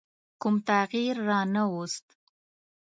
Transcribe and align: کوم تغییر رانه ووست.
کوم 0.41 0.55
تغییر 0.69 1.15
رانه 1.27 1.63
ووست. 1.67 2.05